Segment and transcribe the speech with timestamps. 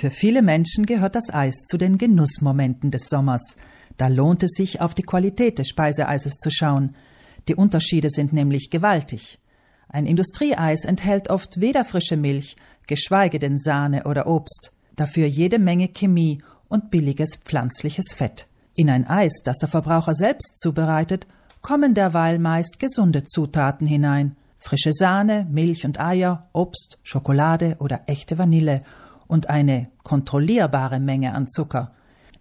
[0.00, 3.58] Für viele Menschen gehört das Eis zu den Genussmomenten des Sommers.
[3.98, 6.96] Da lohnt es sich, auf die Qualität des Speiseeises zu schauen.
[7.48, 9.38] Die Unterschiede sind nämlich gewaltig.
[9.90, 15.88] Ein Industrieeis enthält oft weder frische Milch, geschweige denn Sahne oder Obst, dafür jede Menge
[15.88, 16.40] Chemie
[16.70, 18.48] und billiges pflanzliches Fett.
[18.74, 21.26] In ein Eis, das der Verbraucher selbst zubereitet,
[21.60, 24.34] kommen derweil meist gesunde Zutaten hinein.
[24.58, 28.80] Frische Sahne, Milch und Eier, Obst, Schokolade oder echte Vanille
[29.30, 31.92] und eine kontrollierbare Menge an Zucker.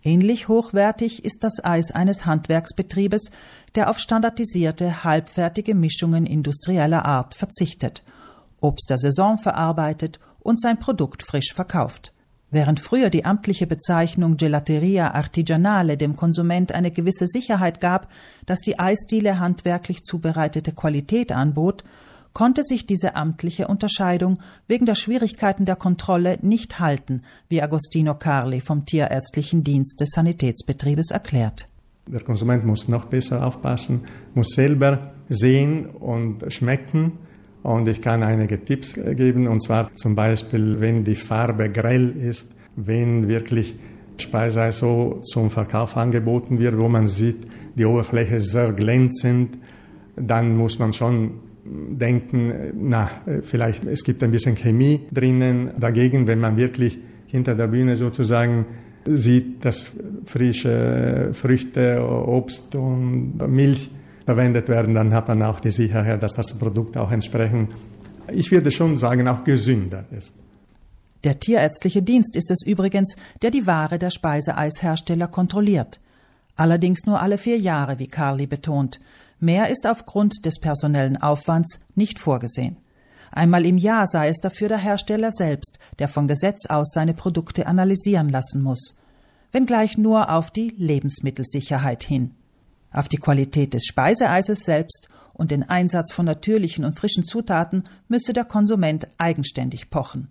[0.02, 3.32] Ähnlich hochwertig ist das Eis eines Handwerksbetriebes,
[3.76, 8.04] der auf standardisierte, halbfertige Mischungen industrieller Art verzichtet,
[8.60, 12.14] Obst der Saison verarbeitet und sein Produkt frisch verkauft.
[12.50, 18.08] Während früher die amtliche Bezeichnung Gelateria Artigianale dem Konsument eine gewisse Sicherheit gab,
[18.48, 21.84] dass die Eisdiele handwerklich zubereitete Qualität anbot,
[22.34, 28.62] konnte sich diese amtliche Unterscheidung wegen der Schwierigkeiten der Kontrolle nicht halten, wie Agostino Carli
[28.62, 31.68] vom Tierärztlichen Dienst des Sanitätsbetriebes erklärt.
[32.08, 34.02] Der Konsument muss noch besser aufpassen,
[34.34, 37.14] muss selber sehen und schmecken.
[37.62, 42.48] Und ich kann einige Tipps geben, und zwar zum Beispiel, wenn die Farbe grell ist,
[42.76, 43.76] wenn wirklich
[44.18, 49.58] Speisei so zum Verkauf angeboten wird, wo man sieht, die Oberfläche ist sehr glänzend,
[50.16, 51.32] dann muss man schon
[51.70, 53.10] denken, na,
[53.42, 55.72] vielleicht es gibt ein bisschen Chemie drinnen.
[55.78, 58.66] Dagegen, wenn man wirklich hinter der Bühne sozusagen
[59.06, 59.92] sieht, dass
[60.26, 63.90] frische Früchte, Obst und Milch
[64.26, 67.74] verwendet werden, dann hat man auch die Sicherheit, dass das Produkt auch entsprechend,
[68.32, 70.34] ich würde schon sagen, auch gesünder ist.
[71.24, 76.00] Der tierärztliche Dienst ist es übrigens, der die Ware der Speiseeishersteller kontrolliert.
[76.56, 79.00] Allerdings nur alle vier Jahre, wie Carly betont.
[79.40, 82.78] Mehr ist aufgrund des personellen Aufwands nicht vorgesehen.
[83.32, 87.68] Einmal im Jahr sei es dafür der Hersteller selbst, der von Gesetz aus seine Produkte
[87.68, 89.00] analysieren lassen muss,
[89.52, 92.32] wenngleich nur auf die Lebensmittelsicherheit hin.
[92.92, 98.34] Auf die Qualität des Speiseeises selbst und den Einsatz von natürlichen und frischen Zutaten müsse
[98.34, 100.30] der Konsument eigenständig pochen.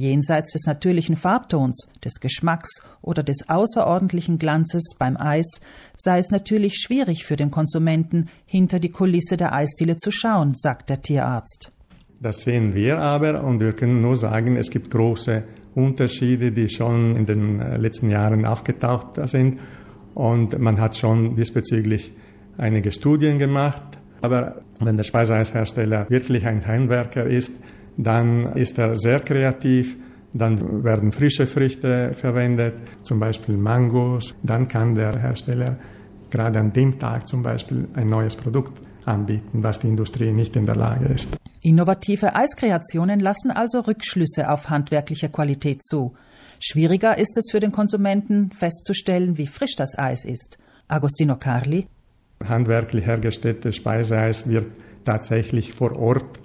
[0.00, 5.60] Jenseits des natürlichen Farbtons, des Geschmacks oder des außerordentlichen Glanzes beim Eis
[5.96, 10.88] sei es natürlich schwierig für den Konsumenten, hinter die Kulisse der Eisdiele zu schauen, sagt
[10.88, 11.70] der Tierarzt.
[12.18, 15.42] Das sehen wir aber und wir können nur sagen, es gibt große
[15.74, 19.60] Unterschiede, die schon in den äh, letzten Jahren aufgetaucht sind
[20.14, 22.12] und man hat schon diesbezüglich
[22.56, 23.82] einige Studien gemacht.
[24.22, 27.52] Aber wenn der Speiseeishersteller wirklich ein Heimwerker ist,
[27.96, 29.96] dann ist er sehr kreativ.
[30.32, 34.34] Dann werden frische Früchte verwendet, zum Beispiel Mangos.
[34.42, 35.76] Dann kann der Hersteller
[36.30, 40.66] gerade an dem Tag zum Beispiel ein neues Produkt anbieten, was die Industrie nicht in
[40.66, 41.36] der Lage ist.
[41.62, 46.14] Innovative Eiskreationen lassen also Rückschlüsse auf handwerkliche Qualität zu.
[46.58, 50.58] Schwieriger ist es für den Konsumenten festzustellen, wie frisch das Eis ist.
[50.88, 51.86] Agostino Carli.
[52.46, 54.66] Handwerklich hergestelltes Speiseeis wird
[55.04, 56.39] tatsächlich vor Ort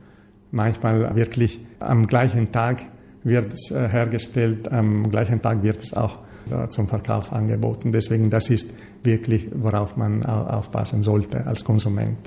[0.56, 2.86] manchmal wirklich am gleichen Tag
[3.24, 7.92] wird es äh, hergestellt, am gleichen Tag wird es auch äh, zum Verkauf angeboten.
[7.92, 8.72] Deswegen, das ist
[9.04, 12.18] wirklich, worauf man aufpassen sollte als Konsument.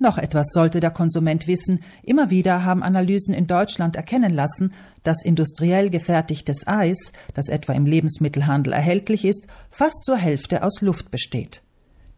[0.00, 1.80] Noch etwas sollte der Konsument wissen.
[2.04, 4.72] Immer wieder haben Analysen in Deutschland erkennen lassen,
[5.02, 11.10] dass industriell gefertigtes Eis, das etwa im Lebensmittelhandel erhältlich ist, fast zur Hälfte aus Luft
[11.10, 11.62] besteht.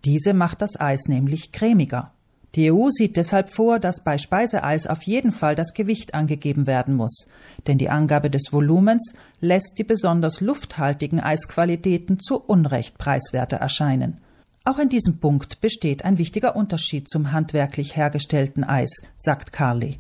[0.05, 2.13] Diese macht das Eis nämlich cremiger.
[2.57, 6.97] Die EU sieht deshalb vor, dass bei Speiseeis auf jeden Fall das Gewicht angegeben werden
[6.97, 7.31] muss,
[7.67, 14.19] denn die Angabe des Volumens lässt die besonders lufthaltigen Eisqualitäten zu Unrecht preiswerter erscheinen.
[14.65, 19.99] Auch in diesem Punkt besteht ein wichtiger Unterschied zum handwerklich hergestellten Eis, sagt Carly.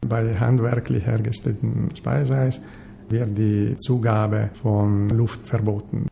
[0.00, 2.60] Bei handwerklich hergestelltem Speiseeis
[3.08, 6.09] wird die Zugabe von Luft verboten.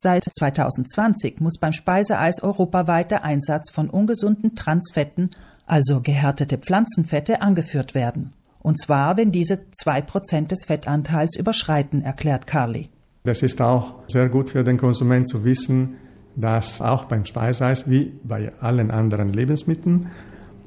[0.00, 5.30] Seit 2020 muss beim Speiseeis europaweit der Einsatz von ungesunden Transfetten,
[5.66, 8.32] also gehärtete Pflanzenfette, angeführt werden.
[8.60, 12.90] Und zwar, wenn diese zwei Prozent des Fettanteils überschreiten, erklärt Carly.
[13.24, 15.96] Das ist auch sehr gut für den Konsument zu wissen,
[16.36, 20.12] dass auch beim Speiseeis wie bei allen anderen Lebensmitteln,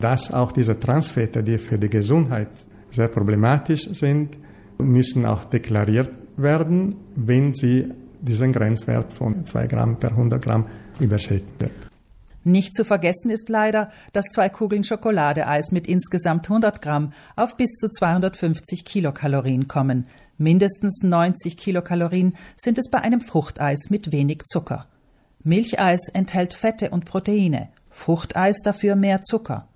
[0.01, 2.49] dass auch diese Transfette, die für die Gesundheit
[2.89, 4.37] sehr problematisch sind,
[4.77, 10.67] müssen auch deklariert werden, wenn sie diesen Grenzwert von 2 Gramm per 100 Gramm
[10.99, 11.71] überschritten wird.
[12.43, 17.71] Nicht zu vergessen ist leider, dass zwei Kugeln Schokoladeeis mit insgesamt 100 Gramm auf bis
[17.73, 20.07] zu 250 Kilokalorien kommen.
[20.39, 24.87] Mindestens 90 Kilokalorien sind es bei einem Fruchteis mit wenig Zucker.
[25.43, 29.67] Milcheis enthält Fette und Proteine, Fruchteis dafür mehr Zucker.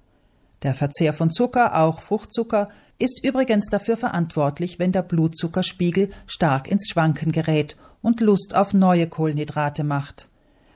[0.64, 6.90] Der Verzehr von Zucker, auch Fruchtzucker, ist übrigens dafür verantwortlich, wenn der Blutzuckerspiegel stark ins
[6.90, 10.30] Schwanken gerät und Lust auf neue Kohlenhydrate macht.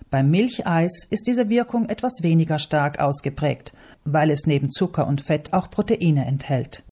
[0.09, 3.73] Beim Milcheis ist diese Wirkung etwas weniger stark ausgeprägt,
[4.05, 6.83] weil es neben Zucker und Fett auch Proteine enthält